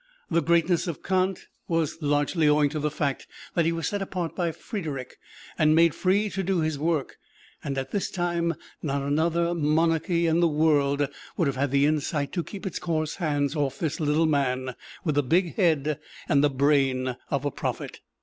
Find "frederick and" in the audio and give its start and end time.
4.51-5.75